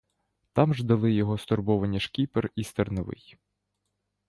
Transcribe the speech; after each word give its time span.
Там 0.53 0.73
ждали 0.75 1.13
його 1.13 1.37
стурбовані 1.37 1.99
шкіпер 1.99 2.49
і 2.55 2.63
стерновий. 2.63 3.37